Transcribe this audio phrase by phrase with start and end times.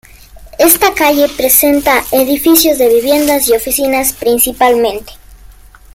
[0.57, 5.13] Esta calle presenta edificios de viviendas y oficinas principalmente.